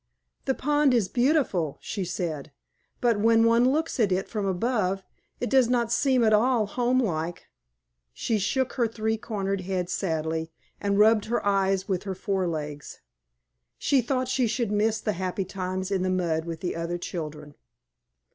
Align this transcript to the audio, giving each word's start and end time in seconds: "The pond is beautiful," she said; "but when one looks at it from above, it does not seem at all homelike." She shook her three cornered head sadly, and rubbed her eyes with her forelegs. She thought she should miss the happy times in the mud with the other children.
"The 0.45 0.55
pond 0.55 0.95
is 0.95 1.07
beautiful," 1.07 1.77
she 1.79 2.03
said; 2.05 2.51
"but 3.01 3.19
when 3.19 3.45
one 3.45 3.69
looks 3.69 3.99
at 3.99 4.11
it 4.11 4.27
from 4.27 4.47
above, 4.47 5.03
it 5.39 5.47
does 5.47 5.69
not 5.69 5.91
seem 5.91 6.23
at 6.23 6.33
all 6.33 6.65
homelike." 6.65 7.45
She 8.11 8.39
shook 8.39 8.73
her 8.73 8.87
three 8.87 9.15
cornered 9.15 9.61
head 9.61 9.91
sadly, 9.91 10.51
and 10.79 10.97
rubbed 10.97 11.25
her 11.25 11.45
eyes 11.45 11.87
with 11.87 12.01
her 12.05 12.15
forelegs. 12.15 13.01
She 13.77 14.01
thought 14.01 14.27
she 14.27 14.47
should 14.47 14.71
miss 14.71 14.99
the 14.99 15.13
happy 15.13 15.45
times 15.45 15.91
in 15.91 16.01
the 16.01 16.09
mud 16.09 16.45
with 16.45 16.61
the 16.61 16.75
other 16.75 16.97
children. 16.97 17.53